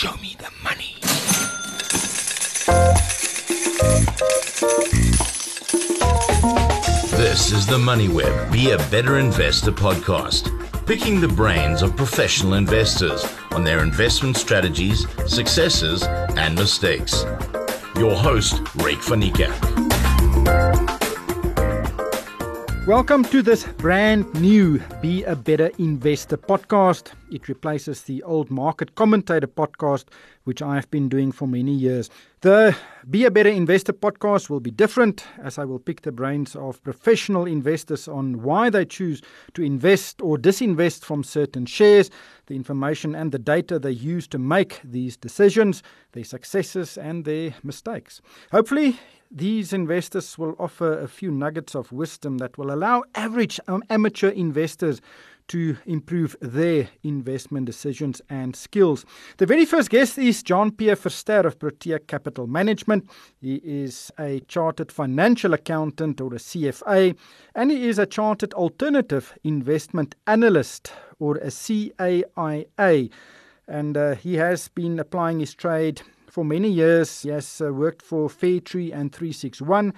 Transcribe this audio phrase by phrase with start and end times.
[0.00, 0.96] Show me the money.
[7.18, 10.48] This is the Money Web Be a Better Investor podcast,
[10.86, 17.26] picking the brains of professional investors on their investment strategies, successes, and mistakes.
[17.96, 19.80] Your host, Ryk van Niekerk.
[22.86, 27.12] Welcome to this brand new Be a Better Investor podcast.
[27.30, 30.06] It replaces the old Market Commentator podcast,
[30.44, 32.10] which I have been doing for many years.
[32.40, 32.76] The
[33.08, 36.82] Be a Better Investor podcast will be different as I will pick the brains of
[36.82, 39.22] professional investors on why they choose
[39.54, 42.10] to invest or disinvest from certain shares,
[42.46, 47.54] the information and the data they use to make these decisions, their successes and their
[47.62, 48.20] mistakes.
[48.50, 48.98] Hopefully,
[49.30, 54.30] these investors will offer a few nuggets of wisdom that will allow average um, amateur
[54.30, 55.00] investors
[55.50, 59.04] to improve their investment decisions and skills.
[59.38, 63.10] The very first guest is Jean Pierre Verster of Protea Capital Management.
[63.40, 67.16] He is a chartered financial accountant or a CFA,
[67.56, 73.10] and he is a chartered alternative investment analyst or a CAIA.
[73.66, 77.22] And uh, he has been applying his trade for many years.
[77.22, 79.94] He has uh, worked for Fairtree and 361.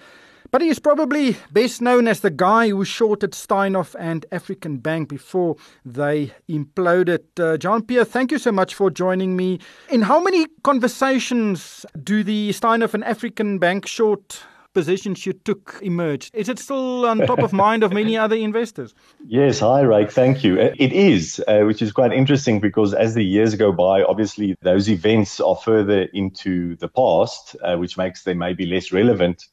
[0.52, 5.08] But he is probably best known as the guy who shorted Steinhoff and African Bank
[5.08, 7.20] before they imploded.
[7.40, 9.60] Uh, Jean Pierre, thank you so much for joining me.
[9.88, 16.34] In how many conversations do the Steinhoff and African Bank short positions you took emerged.
[16.34, 18.94] Is it still on top of mind of many other investors?
[19.26, 20.10] Yes, hi, Ryk.
[20.10, 20.60] Thank you.
[20.60, 24.56] Uh, it is, uh, which is quite interesting because as the years go by, obviously
[24.62, 29.46] those events are further into the past, uh, which makes them maybe less relevant.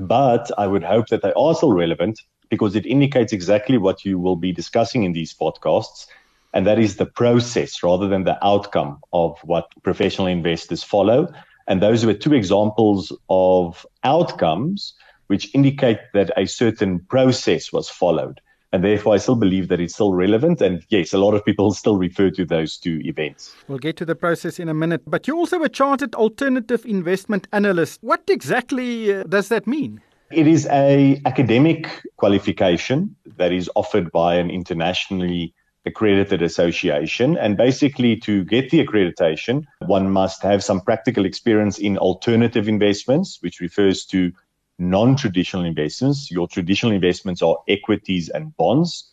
[0.00, 4.18] But I would hope that they are still relevant because it indicates exactly what you
[4.18, 6.06] will be discussing in these podcasts.
[6.52, 11.32] And that is the process rather than the outcome of what professional investors follow.
[11.66, 14.94] And those were two examples of outcomes
[15.28, 18.40] which indicate that a certain process was followed.
[18.74, 20.60] And therefore, I still believe that it's still relevant.
[20.60, 23.54] And yes, a lot of people still refer to those two events.
[23.68, 25.02] We'll get to the process in a minute.
[25.06, 28.00] But you're also a chartered alternative investment analyst.
[28.02, 30.00] What exactly uh, does that mean?
[30.32, 35.54] It is a academic qualification that is offered by an internationally
[35.86, 37.36] accredited association.
[37.36, 43.38] And basically, to get the accreditation, one must have some practical experience in alternative investments,
[43.40, 44.32] which refers to
[44.78, 46.30] non traditional investments.
[46.30, 49.10] Your traditional investments are equities and bonds.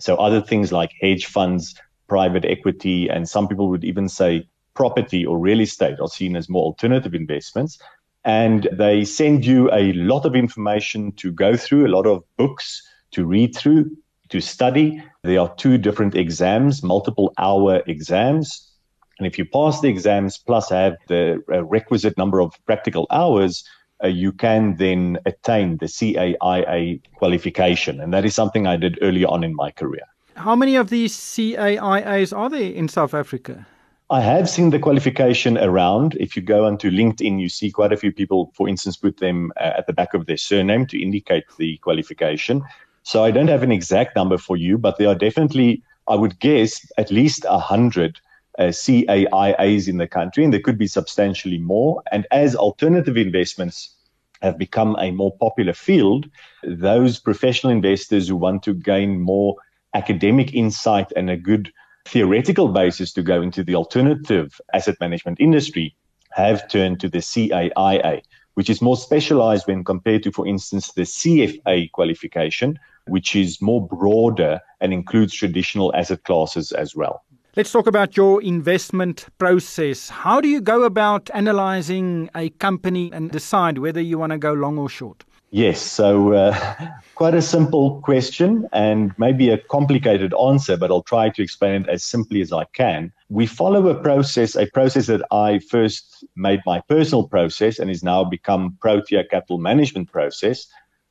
[0.00, 1.74] So, other things like hedge funds,
[2.08, 6.48] private equity, and some people would even say property or real estate are seen as
[6.48, 7.78] more alternative investments.
[8.24, 12.82] And they send you a lot of information to go through, a lot of books
[13.12, 13.90] to read through
[14.28, 15.02] to study.
[15.22, 18.72] There are two different exams, multiple hour exams.
[19.18, 23.62] And if you pass the exams plus have the uh, requisite number of practical hours,
[24.02, 28.00] uh, you can then attain the CAIA qualification.
[28.00, 30.02] And that is something I did earlier on in my career.
[30.34, 33.66] How many of these CAIAs are there in South Africa?
[34.10, 36.16] I have seen the qualification around.
[36.20, 39.52] If you go onto LinkedIn, you see quite a few people, for instance, put them
[39.56, 42.62] uh, at the back of their surname to indicate the qualification.
[43.04, 46.38] So I don't have an exact number for you, but there are definitely, I would
[46.40, 48.20] guess, at least 100
[48.58, 52.02] uh, CAIAs in the country, and there could be substantially more.
[52.12, 53.94] And as alternative investments
[54.42, 56.28] have become a more popular field,
[56.62, 59.56] those professional investors who want to gain more
[59.94, 61.72] academic insight and a good
[62.04, 65.94] theoretical basis to go into the alternative asset management industry
[66.32, 68.22] have turned to the CAIA,
[68.54, 73.86] which is more specialized when compared to, for instance, the CFA qualification, which is more
[73.86, 77.22] broader and includes traditional asset classes as well.
[77.54, 80.08] Let's talk about your investment process.
[80.08, 84.54] How do you go about analyzing a company and decide whether you want to go
[84.54, 85.24] long or short?
[85.50, 86.56] Yes, so uh,
[87.14, 91.90] quite a simple question and maybe a complicated answer, but I'll try to explain it
[91.90, 93.12] as simply as I can.
[93.28, 98.02] We follow a process, a process that I first made my personal process and is
[98.02, 100.68] now become Protea Capital Management process,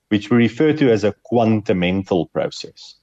[0.09, 2.95] which we refer to as a quantimental process.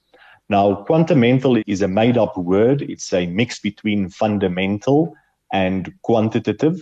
[0.49, 2.81] Now, quantimental is a made up word.
[2.81, 5.15] It's a mix between fundamental
[5.53, 6.79] and quantitative.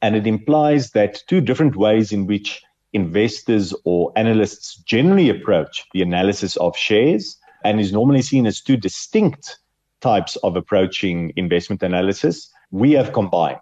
[0.00, 2.62] And it implies that two different ways in which
[2.92, 8.76] investors or analysts generally approach the analysis of shares and is normally seen as two
[8.76, 9.58] distinct
[10.00, 13.58] types of approaching investment analysis, we have combined.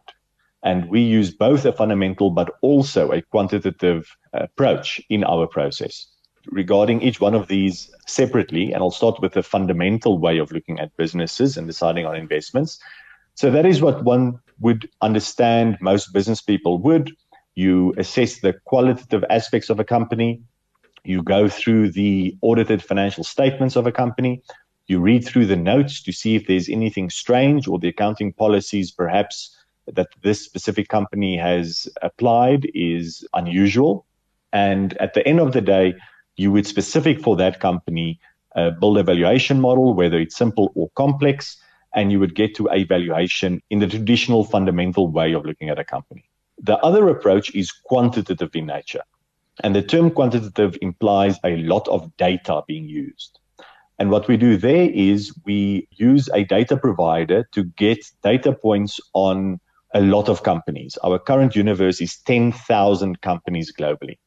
[0.63, 6.07] And we use both a fundamental but also a quantitative uh, approach in our process.
[6.47, 10.79] Regarding each one of these separately, and I'll start with the fundamental way of looking
[10.81, 12.79] at businesses and deciding on investments.
[13.35, 17.13] So that is what one would understand most business people would.
[17.55, 20.41] You assess the qualitative aspects of a company.
[21.05, 24.43] You go through the audited financial statements of a company.
[24.87, 28.91] You read through the notes to see if there's anything strange or the accounting policies
[28.91, 29.55] perhaps
[29.87, 34.07] that this specific company has applied is unusual.
[34.53, 35.95] And at the end of the day,
[36.39, 38.21] you would specific for that company
[38.57, 41.57] uh, build a valuation model, whether it's simple or complex,
[41.95, 45.79] and you would get to a valuation in the traditional fundamental way of looking at
[45.79, 46.25] a company.
[46.63, 49.03] The other approach is quantitative in nature.
[49.63, 53.39] And the term quantitative implies a lot of data being used.
[53.99, 59.01] And what we do there is we use a data provider to get data points
[59.13, 59.59] on
[59.93, 60.97] a lot of companies.
[61.03, 64.19] Our current universe is 10,000 companies globally.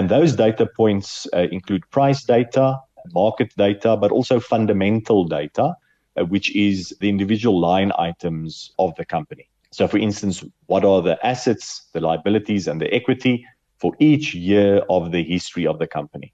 [0.00, 2.80] And those data points uh, include price data,
[3.12, 5.74] market data, but also fundamental data,
[6.16, 9.50] uh, which is the individual line items of the company.
[9.72, 13.44] So, for instance, what are the assets, the liabilities, and the equity
[13.76, 16.32] for each year of the history of the company?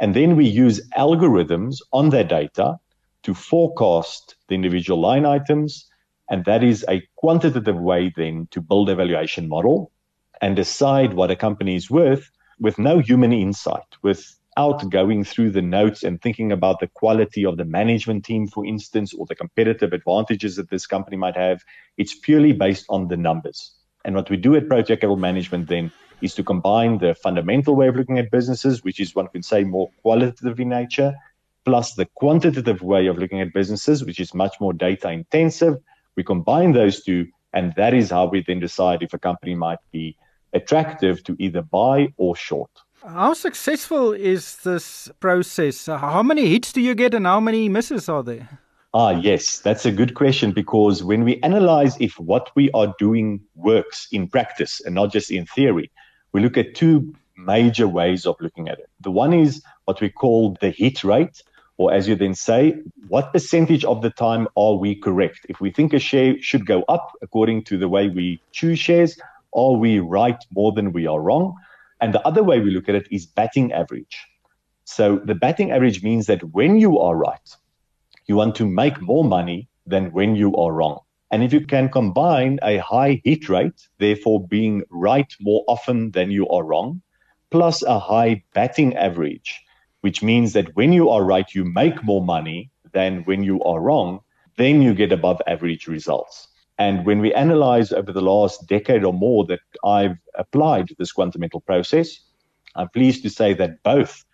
[0.00, 2.80] And then we use algorithms on that data
[3.22, 5.88] to forecast the individual line items
[6.28, 9.92] and that is a quantitative way then to build a valuation model
[10.40, 12.28] and decide what a company is worth
[12.60, 17.56] with no human insight, without going through the notes and thinking about the quality of
[17.56, 21.62] the management team, for instance, or the competitive advantages that this company might have.
[21.96, 23.74] It's purely based on the numbers.
[24.04, 25.90] And what we do at Protea Capital Management then
[26.20, 29.64] is to combine the fundamental way of looking at businesses, which is one can say
[29.64, 31.14] more qualitative in nature,
[31.64, 35.76] plus the quantitative way of looking at businesses, which is much more data intensive
[36.16, 39.78] we combine those two, and that is how we then decide if a company might
[39.92, 40.16] be
[40.54, 42.70] attractive to either buy or short.
[43.06, 45.86] How successful is this process?
[45.86, 48.48] How many hits do you get and how many misses are there?
[48.94, 53.40] Ah, yes, that's a good question because when we analyze if what we are doing
[53.56, 55.90] works in practice and not just in theory,
[56.32, 58.88] we look at two major ways of looking at it.
[59.00, 61.42] The one is what we call the hit rate,
[61.76, 62.74] or as you then say,
[63.08, 65.44] what percentage of the time are we correct?
[65.48, 69.18] If we think a share should go up according to the way we choose shares,
[69.54, 71.54] are we right more than we are wrong?
[72.00, 74.18] And the other way we look at it is batting average.
[74.84, 77.56] So the batting average means that when you are right,
[78.26, 81.00] you want to make more money than when you are wrong.
[81.30, 86.30] And if you can combine a high hit rate, therefore being right more often than
[86.30, 87.02] you are wrong,
[87.50, 89.60] plus a high batting average,
[90.02, 93.80] which means that when you are right, you make more money than when you are
[93.80, 94.20] wrong,
[94.56, 96.48] then you get above average results.
[96.78, 101.64] And when we analyze over the last decade or more that I've applied this quantimental
[101.64, 102.18] process,
[102.74, 104.24] I'm pleased to say that both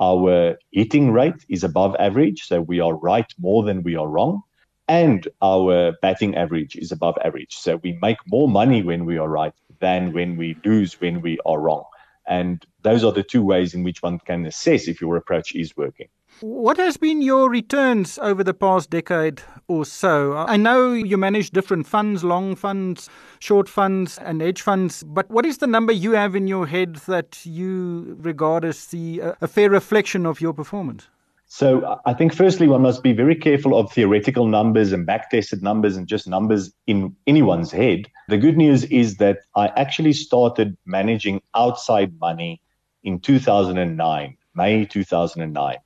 [0.00, 4.42] our hitting rate is above average, so we are right more than we are wrong,
[4.88, 7.54] and our batting average is above average.
[7.56, 11.38] So we make more money when we are right than when we lose when we
[11.44, 11.84] are wrong.
[12.26, 15.76] And those are the two ways in which one can assess if your approach is
[15.76, 16.08] working.
[16.40, 20.36] What has been your returns over the past decade or so?
[20.36, 25.44] I know you manage different funds, long funds, short funds, and hedge funds, but what
[25.44, 29.68] is the number you have in your head that you regard as the, a fair
[29.68, 31.08] reflection of your performance?
[31.52, 35.96] So I think firstly one must be very careful of theoretical numbers and backtested numbers
[35.96, 38.06] and just numbers in anyone's head.
[38.28, 42.62] The good news is that I actually started managing outside money
[43.02, 45.76] in 2009, May 2009.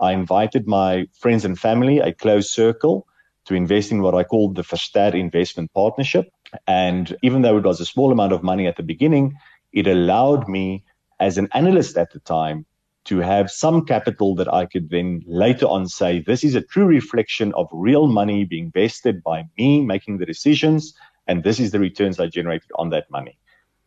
[0.00, 3.06] I invited my friends and family, a close circle,
[3.44, 6.32] to invest in what I called the Verster Investment Partnership.
[6.66, 9.34] And even though it was a small amount of money at the beginning,
[9.72, 10.82] it allowed me
[11.20, 12.66] as an analyst at the time
[13.04, 16.86] to have some capital that I could then later on say, this is a true
[16.86, 20.94] reflection of real money being invested by me making the decisions,
[21.26, 23.38] and this is the returns I generated on that money.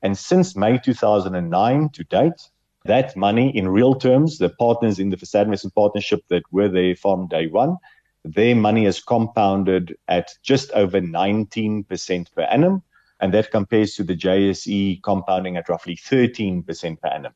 [0.01, 2.49] And since May 2009 to date,
[2.85, 6.95] that money in real terms, the partners in the Verster Investment Partnership that were there
[6.95, 7.77] from day one,
[8.23, 12.83] their money has compounded at just over 19% per annum.
[13.19, 17.33] And that compares to the JSE compounding at roughly 13% per annum.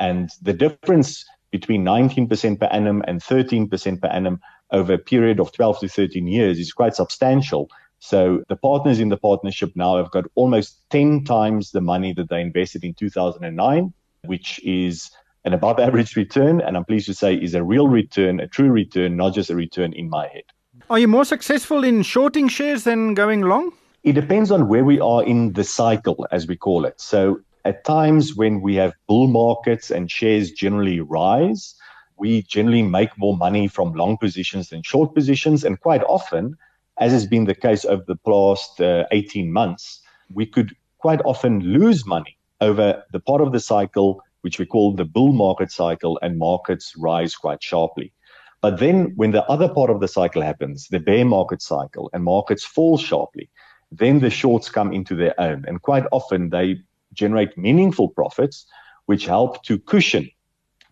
[0.00, 4.40] And the difference between 19% per annum and 13% per annum
[4.70, 7.70] over a period of 12 to 13 years is quite substantial.
[8.00, 12.28] So the partners in the partnership now have got almost 10 times the money that
[12.28, 13.92] they invested in 2009,
[14.24, 15.10] which is
[15.44, 16.60] an above average return.
[16.60, 19.56] And I'm pleased to say is a real return, a true return, not just a
[19.56, 20.44] return in my head.
[20.90, 23.72] Are you more successful in shorting shares than going long?
[24.04, 27.00] It depends on where we are in the cycle, as we call it.
[27.00, 31.74] So at times when we have bull markets and shares generally rise,
[32.16, 35.64] we generally make more money from long positions than short positions.
[35.64, 36.56] And quite often,
[36.98, 40.00] as has been the case over the past uh, 18 months,
[40.32, 44.94] we could quite often lose money over the part of the cycle which we call
[44.94, 48.12] the bull market cycle, and markets rise quite sharply.
[48.60, 52.24] But then, when the other part of the cycle happens, the bear market cycle, and
[52.24, 53.50] markets fall sharply,
[53.90, 55.64] then the shorts come into their own.
[55.66, 56.80] And quite often, they
[57.18, 58.66] generate meaningful profits,
[59.06, 60.30] which help to cushion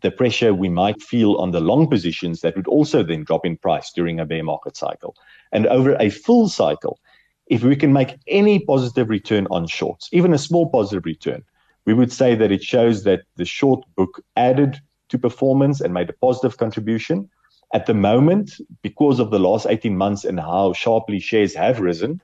[0.02, 3.56] the pressure we might feel on the long positions that would also then drop in
[3.56, 5.16] price during a bear market cycle.
[5.52, 6.98] And over a full cycle,
[7.46, 11.42] if we can make any positive return on shorts, even a small positive return,
[11.86, 14.78] we would say that it shows that the short book added
[15.08, 17.30] to performance and made a positive contribution.
[17.72, 22.20] At the moment, because of the last 18 months and how sharply shares have risen,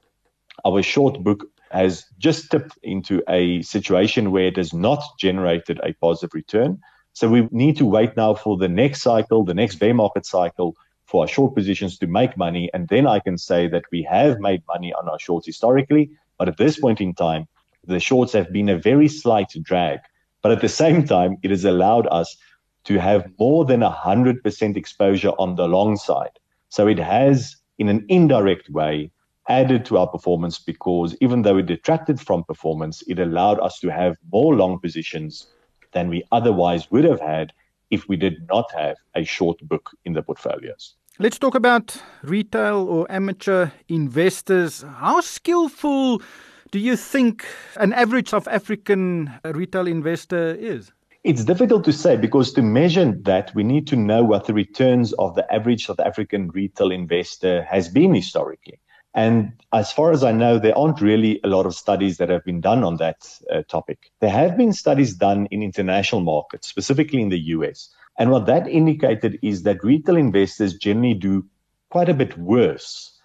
[0.65, 5.93] our short book has just tipped into a situation where it has not generated a
[5.95, 6.81] positive return.
[7.15, 10.77] So we need to wait now for the next cycle, the next bear market cycle,
[11.05, 12.71] for our short positions to make money.
[12.73, 16.11] And then I can say that we have made money on our shorts historically.
[16.39, 17.47] But at this point in time,
[17.87, 20.01] the shorts have been a very slight drag.
[20.43, 22.37] But at the same time, it has allowed us
[22.85, 26.39] to have more than 100% exposure on the long side.
[26.69, 29.11] So it has, in an indirect way,
[29.49, 33.89] added to our performance because even though it detracted from performance, it allowed us to
[33.89, 35.47] have more long positions
[35.93, 37.53] than we otherwise would have had
[37.91, 40.95] if we did not have a short book in the portfolios.
[41.19, 44.83] Let's talk about retail or amateur investors.
[44.83, 46.23] How skillful
[46.71, 47.45] do you think
[47.77, 50.91] an average South African retail investor is?
[51.23, 55.13] It's difficult to say because to measure that, we need to know what the returns
[55.15, 58.81] of the average South African retail investor has been historically.
[59.15, 62.45] And as far as I know, there aren't really a lot of studies that have
[62.45, 64.11] been done on that uh, topic.
[64.21, 67.91] There have been studies done in international markets, specifically in the US.
[68.19, 71.45] And what that indicated is that retail investors generally do
[71.91, 73.19] quite a bit worse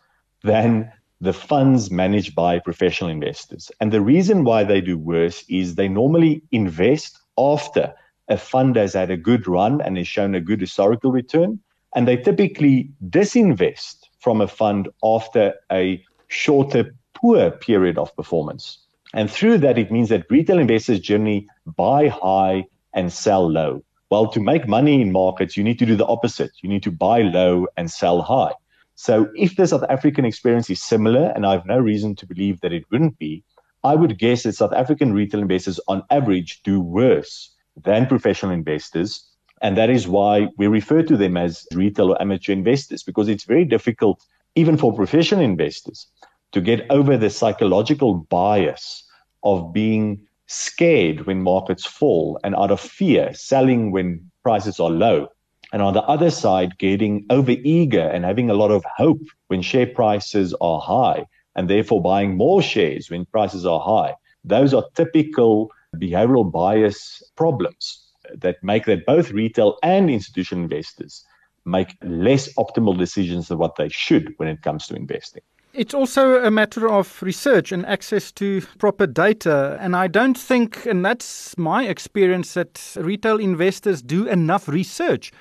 [0.43, 0.91] than
[1.21, 3.71] the funds managed by professional investors.
[3.79, 7.93] And the reason why they do worse is they normally invest after
[8.27, 11.59] a fund has had a good run and has shown a good historical return.
[11.95, 18.79] And they typically disinvest from a fund after a shorter, poor period of performance.
[19.13, 23.83] And through that, it means that retail investors generally buy high and sell low.
[24.09, 26.51] Well, to make money in markets, you need to do the opposite.
[26.61, 28.53] You need to buy low and sell high.
[28.95, 32.61] So if the South African experience is similar, and I have no reason to believe
[32.61, 33.43] that it wouldn't be,
[33.83, 39.29] I would guess that South African retail investors on average do worse than professional investors.
[39.61, 43.43] And that is why we refer to them as retail or amateur investors, because it's
[43.43, 44.23] very difficult,
[44.55, 46.07] even for professional investors,
[46.51, 49.03] to get over the psychological bias
[49.43, 55.27] of being scared when markets fall and out of fear selling when prices are low
[55.73, 59.61] and on the other side, getting over eager and having a lot of hope when
[59.61, 64.15] share prices are high, and therefore buying more shares when prices are high.
[64.45, 71.25] Those are typical behavioral bias problems that make that both retail and institutional investors
[71.65, 75.41] make less optimal decisions than what they should when it comes to investing.
[75.73, 79.77] It's also a matter of research and access to proper data.
[79.79, 85.31] And I don't think, and that's my experience, that retail investors do enough research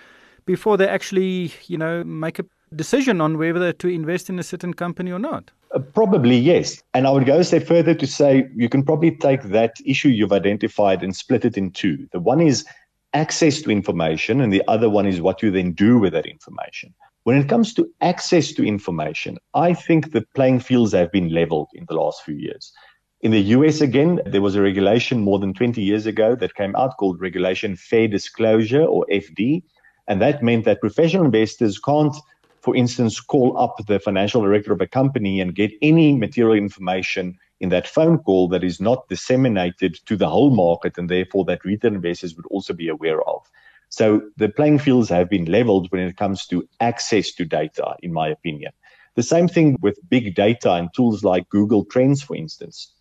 [0.45, 4.75] before they actually, you know, make a decision on whether to invest in a certain
[4.75, 5.53] company or not?
[5.77, 6.83] Uh, probably yes.
[6.95, 10.09] And I would go a step further to say you can probably take that issue
[10.09, 12.09] you've identified and split it in two.
[12.13, 12.65] The one is
[13.13, 16.95] access to information, and the other one is what you then do with that information.
[17.25, 21.69] When it comes to access to information, I think the playing fields have been leveled
[21.75, 22.73] in the last few years.
[23.21, 26.75] In the US, again, there was a regulation more than 20 years ago that came
[26.77, 29.63] out called Regulation Fair Disclosure or FD
[30.09, 32.15] and that meant that professional investors can't,
[32.67, 37.39] for instance, call up the financial director of a company and get any material information
[37.61, 41.65] in that phone call that is not disseminated to the whole market and therefore that
[41.65, 43.49] retail investors would also be aware of.
[43.89, 48.13] So the playing fields have been leveled when it comes to access to data, in
[48.13, 48.73] my opinion.
[49.15, 52.93] The same thing with big data and tools like Google Trends, for instance.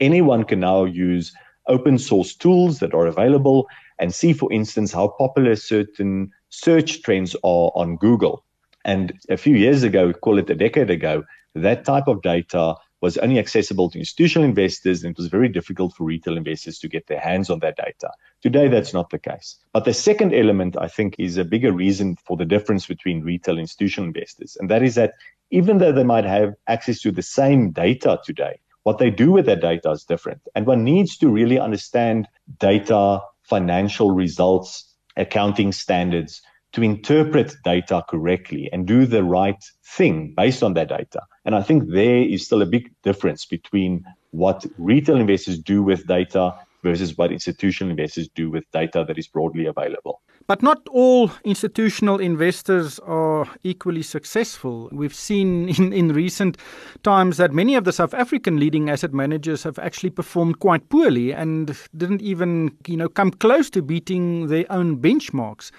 [0.00, 1.34] Anyone can now use
[1.68, 7.34] open source tools that are available and see, for instance, how popular certain search trends
[7.44, 8.42] are on Google.
[8.84, 11.24] And a few years ago, we call it a decade ago,
[11.54, 15.92] that type of data was only accessible to institutional investors and it was very difficult
[15.94, 18.10] for retail investors to get their hands on that data.
[18.42, 19.56] Today, that's not the case.
[19.72, 23.54] But the second element, I think, is a bigger reason for the difference between retail
[23.54, 24.56] and institutional investors.
[24.58, 25.14] And that is that
[25.50, 29.46] even though they might have access to the same data today, what they do with
[29.46, 30.40] that data is different.
[30.54, 36.40] And one needs to really understand data, financial results, accounting standards
[36.72, 41.20] to interpret data correctly and do the right thing based on that data.
[41.44, 46.06] And I think there is still a big difference between what retail investors do with
[46.06, 50.20] data versus what institutional investors do with data that is broadly available.
[50.46, 54.88] But not all institutional investors are equally successful.
[54.90, 56.56] We've seen in, in recent
[57.02, 61.32] times that many of the South African leading asset managers have actually performed quite poorly
[61.32, 65.70] and didn't even, you know, come close to beating their own benchmarks.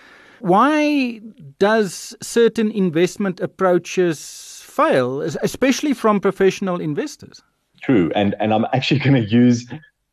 [0.43, 1.21] Why
[1.57, 7.41] does certain investment approaches fail, especially from professional investors?
[7.81, 9.65] True, and and I'm actually going to use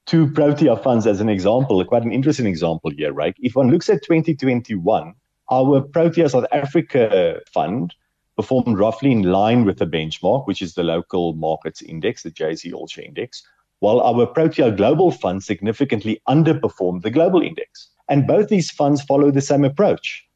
[0.06, 3.34] two Protea funds as an example, quite an interesting example here, right?
[3.40, 5.14] If one looks at 2021,
[5.50, 7.92] our Protea South Africa fund
[8.36, 12.72] performed roughly in line with the benchmark, which is the local markets index, the JSE
[12.72, 13.42] All Share Index,
[13.80, 17.90] while our Protea Global fund significantly underperformed the global index.
[18.10, 20.26] And both these funds follow the same approach.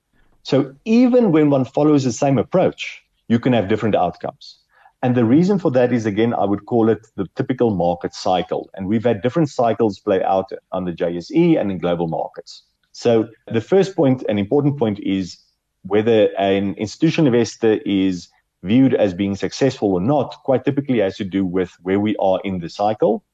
[0.45, 4.59] So even when one follows the same approach, you can have different outcomes.
[5.03, 8.71] And the reason for that is, again, I would call it the typical market cycle.
[8.75, 12.63] And we've had different cycles play out on the JSE and in global markets.
[12.93, 15.37] So the first point, an important point, is
[15.83, 18.29] whether an institutional investor is
[18.63, 22.41] viewed as being successful or not, quite typically has to do with where we are
[22.45, 23.25] in the cycle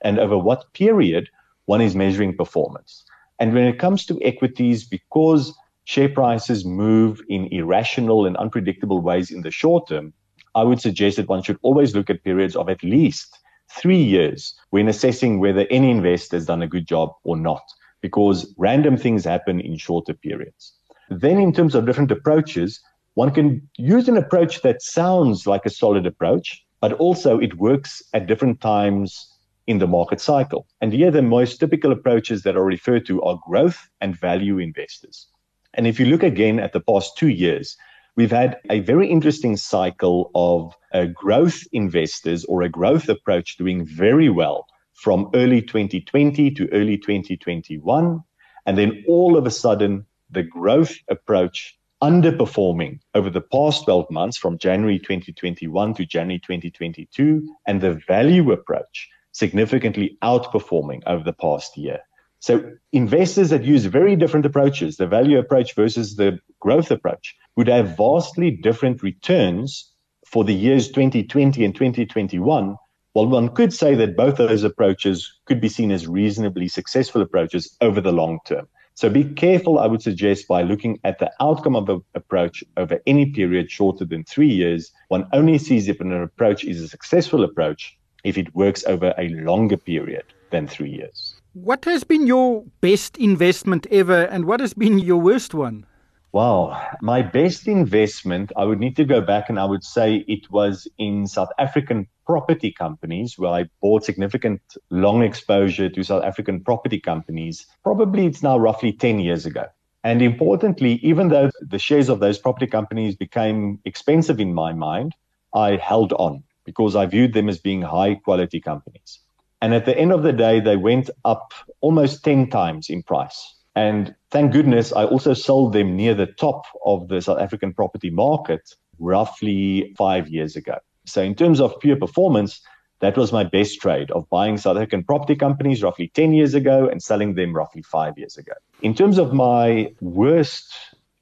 [0.00, 1.28] and over what period
[1.66, 3.04] one is measuring performance.
[3.38, 5.52] And when it comes to equities, because
[5.84, 10.12] share prices move in irrational and unpredictable ways in the short term,
[10.54, 13.38] I would suggest that one should always look at periods of at least
[13.70, 17.62] three years when assessing whether any investor has done a good job or not,
[18.00, 20.74] because random things happen in shorter periods.
[21.10, 22.80] Then, in terms of different approaches,
[23.14, 28.02] one can use an approach that sounds like a solid approach, but also it works
[28.12, 29.33] at different times
[29.66, 30.66] in the market cycle.
[30.80, 35.26] And here, the most typical approaches that are referred to are growth and value investors.
[35.74, 37.76] And if you look again at the past two years,
[38.16, 43.84] we've had a very interesting cycle of uh, growth investors or a growth approach doing
[43.84, 48.22] very well from early 2020 to early 2021.
[48.66, 54.36] And then all of a sudden, the growth approach underperforming over the past 12 months
[54.36, 61.76] from January 2021 to January 2022, and the value approach significantly outperforming over the past
[61.76, 61.98] year.
[62.38, 67.68] So investors that use very different approaches, the value approach versus the growth approach, would
[67.68, 69.92] have vastly different returns
[70.26, 72.76] for the years 2020 and 2021.
[73.14, 77.22] Well, one could say that both of those approaches could be seen as reasonably successful
[77.22, 78.68] approaches over the long term.
[78.94, 83.00] So be careful, I would suggest, by looking at the outcome of an approach over
[83.06, 84.92] any period shorter than three years.
[85.08, 89.28] One only sees if an approach is a successful approach if it works over a
[89.28, 91.34] longer period than three years.
[91.52, 95.86] What has been your best investment ever, and what has been your worst one?
[96.32, 100.50] Wow, my best investment, I would need to go back and I would say it
[100.50, 104.60] was in South African property companies where I bought significant
[104.90, 107.66] long exposure to South African property companies.
[107.84, 109.66] Probably it's now roughly 10 years ago.
[110.02, 115.14] And importantly, even though the shares of those property companies became expensive in my mind,
[115.54, 119.20] I held on because I viewed them as being high quality companies.
[119.60, 123.54] And at the end of the day, they went up almost 10 times in price.
[123.74, 128.10] And thank goodness, I also sold them near the top of the South African property
[128.10, 130.78] market roughly five years ago.
[131.06, 132.60] So, in terms of pure performance,
[133.00, 136.88] that was my best trade of buying South African property companies roughly 10 years ago
[136.88, 138.52] and selling them roughly five years ago.
[138.82, 140.72] In terms of my worst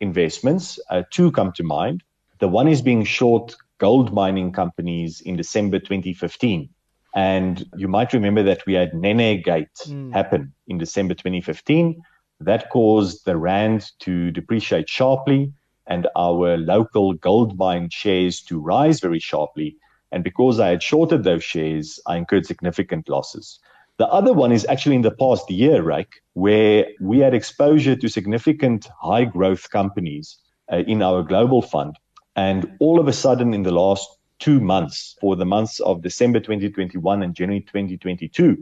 [0.01, 2.03] investments, uh, two come to mind.
[2.39, 6.69] The one is being short gold mining companies in December 2015.
[7.17, 10.13] And you might remember that we had Nene Gate mm.
[10.13, 12.01] happen in December 2015.
[12.39, 15.53] That caused the Rand to depreciate sharply
[15.89, 19.77] and our local gold mine shares to rise very sharply.
[20.13, 23.59] And because I had shorted those shares, I incurred significant losses.
[23.97, 28.09] The other one is actually in the past year, right, where we had exposure to
[28.09, 30.39] significant high growth companies
[30.73, 31.97] uh, in our global fund.
[32.37, 36.41] And all of a sudden, in the last two months, for the months of December
[36.41, 38.57] 2021 and January 2022,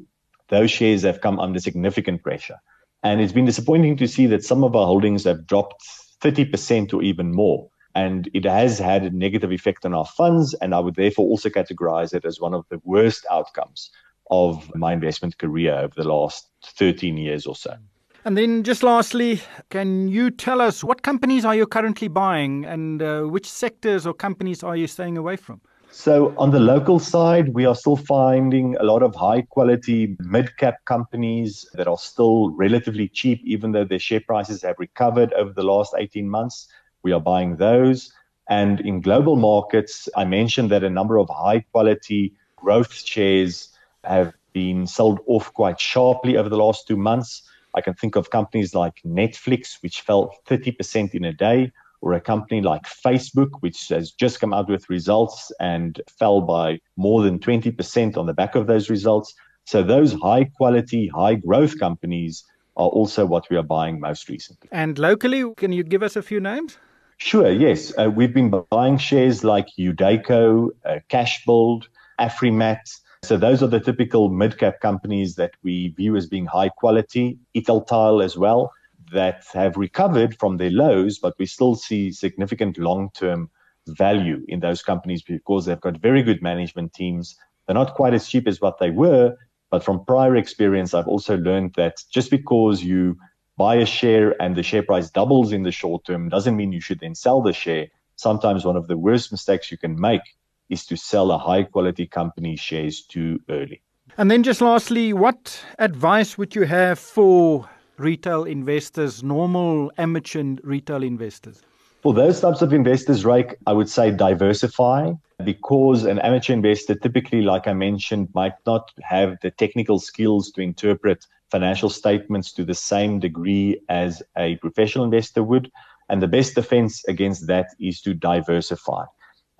[0.48, 2.56] those shares have come under significant pressure.
[3.02, 5.82] And it's been disappointing to see that some of our holdings have dropped
[6.20, 7.70] 30% or even more.
[7.94, 10.54] And it has had a negative effect on our funds.
[10.54, 13.90] And I would therefore also categorize it as one of the worst outcomes
[14.30, 17.74] of my investment career over the last 13 years or so.
[18.22, 23.00] And then, just lastly, can you tell us what companies are you currently buying and
[23.00, 25.62] uh, which sectors or companies are you staying away from?
[25.90, 30.54] So, on the local side, we are still finding a lot of high quality mid
[30.58, 35.54] cap companies that are still relatively cheap, even though their share prices have recovered over
[35.54, 36.68] the last 18 months.
[37.02, 38.12] We are buying those.
[38.50, 43.70] And in global markets, I mentioned that a number of high quality growth shares
[44.04, 47.48] have been sold off quite sharply over the last two months.
[47.74, 52.20] I can think of companies like Netflix, which fell 30% in a day, or a
[52.20, 57.38] company like Facebook, which has just come out with results and fell by more than
[57.38, 59.34] 20% on the back of those results.
[59.64, 62.44] So, those high quality, high growth companies
[62.76, 64.68] are also what we are buying most recently.
[64.72, 66.78] And locally, can you give us a few names?
[67.18, 67.92] Sure, yes.
[67.98, 71.84] Uh, we've been buying shares like Hudaco, uh, Cashbuild,
[72.18, 72.80] Afrimat.
[73.22, 77.38] So those are the typical mid-cap companies that we view as being high quality.
[77.54, 78.72] Italtile as well,
[79.12, 83.50] that have recovered from their lows, but we still see significant long-term
[83.88, 87.36] value in those companies because they've got very good management teams.
[87.66, 89.36] They're not quite as cheap as what they were,
[89.70, 93.16] but from prior experience, I've also learned that just because you
[93.56, 96.80] buy a share and the share price doubles in the short term doesn't mean you
[96.80, 97.88] should then sell the share.
[98.16, 100.22] Sometimes one of the worst mistakes you can make
[100.70, 103.82] is to sell a high quality company shares too early.
[104.16, 111.02] And then just lastly, what advice would you have for retail investors, normal amateur retail
[111.02, 111.62] investors?
[112.02, 115.12] For those types of investors, Ryk, I would say diversify
[115.44, 120.62] because an amateur investor typically, like I mentioned, might not have the technical skills to
[120.62, 125.70] interpret financial statements to the same degree as a professional investor would.
[126.08, 129.04] And the best defense against that is to diversify.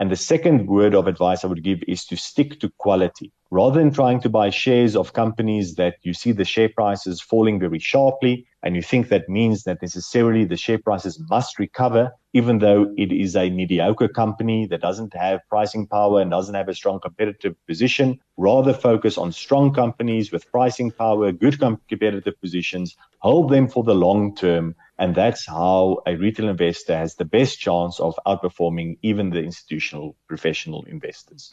[0.00, 3.32] And the second word of advice I would give is to stick to quality.
[3.50, 7.60] Rather than trying to buy shares of companies that you see the share prices falling
[7.60, 12.60] very sharply and you think that means that necessarily the share prices must recover, even
[12.60, 16.74] though it is a mediocre company that doesn't have pricing power and doesn't have a
[16.74, 23.50] strong competitive position, rather focus on strong companies with pricing power, good competitive positions, hold
[23.50, 27.98] them for the long term and that's how a retail investor has the best chance
[27.98, 31.52] of outperforming even the institutional professional investors.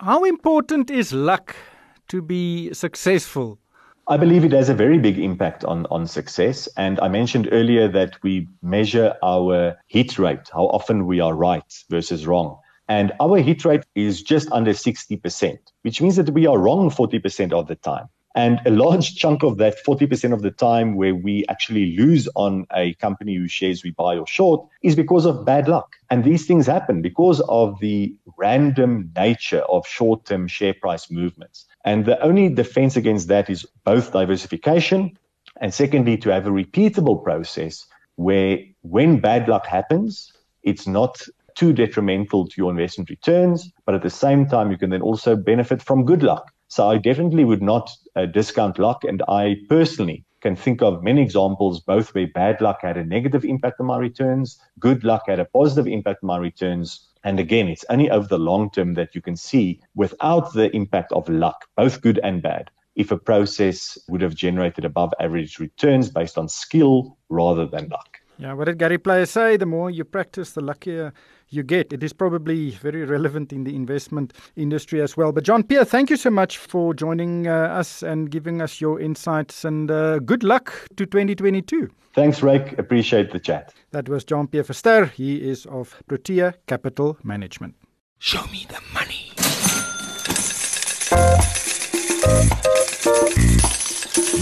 [0.00, 1.54] How important is luck
[2.08, 3.58] to be successful?
[4.08, 6.68] I believe it has a very big impact on, on success.
[6.78, 11.70] And I mentioned earlier that we measure our hit rate, how often we are right
[11.90, 12.58] versus wrong.
[12.88, 17.52] And our hit rate is just under 60%, which means that we are wrong 40%
[17.52, 18.08] of the time.
[18.36, 22.66] And a large chunk of that, 40% of the time where we actually lose on
[22.72, 25.96] a company whose shares we buy or short, is because of bad luck.
[26.10, 31.66] And these things happen because of the random nature of short term share price movements.
[31.84, 35.18] And the only defense against that is both diversification
[35.60, 41.22] and secondly, to have a repeatable process where when bad luck happens, it's not
[41.54, 45.36] too detrimental to your investment returns, but at the same time, you can then also
[45.36, 46.52] benefit from good luck.
[46.68, 49.04] So I definitely would not uh, discount luck.
[49.04, 53.44] And I personally can think of many examples, both where bad luck had a negative
[53.44, 57.08] impact on my returns, good luck had a positive impact on my returns.
[57.24, 61.12] And again, it's only over the long term that you can see without the impact
[61.12, 66.10] of luck, both good and bad, if a process would have generated above average returns
[66.10, 68.18] based on skill rather than luck.
[68.38, 69.56] Yeah, what did Gary Player say?
[69.56, 71.12] The more you practice, the luckier
[71.48, 71.92] you get.
[71.92, 75.32] It is probably very relevant in the investment industry as well.
[75.32, 79.00] But Jean Pierre, thank you so much for joining uh, us and giving us your
[79.00, 81.88] insights and uh, good luck to 2022.
[82.14, 82.78] Thanks, Ryk.
[82.78, 83.74] Appreciate the chat.
[83.90, 85.10] That was Jean Pierre Verster.
[85.10, 87.74] He is of Protea Capital Management.
[88.18, 89.32] Show me the money.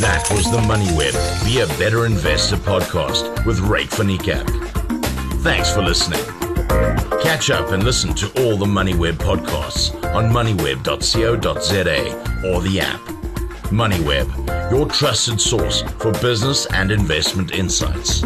[0.01, 1.15] That was the Money Web
[1.45, 4.49] Be a Better Investor podcast with Ryk van Niekerk.
[5.43, 6.44] Thanks for listening.
[7.25, 13.01] Catch up and listen to all the MoneyWeb podcasts on moneyweb.co.za or the app.
[13.71, 18.23] MoneyWeb, your trusted source for business and investment insights.